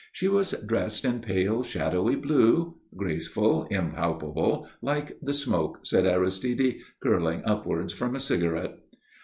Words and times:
She 0.11 0.27
was 0.27 0.53
dressed 0.65 1.05
in 1.05 1.19
pale, 1.19 1.61
shadowy 1.61 2.15
blue 2.15 2.73
graceful, 2.97 3.65
impalpable, 3.69 4.67
like 4.81 5.11
the 5.21 5.31
smoke, 5.31 5.81
said 5.85 6.07
Aristide, 6.07 6.79
curling 6.99 7.43
upwards 7.45 7.93
from 7.93 8.15
a 8.15 8.19
cigarette. 8.19 8.79